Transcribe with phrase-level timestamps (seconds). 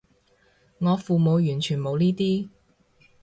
[0.79, 2.49] 我父母完全冇呢啲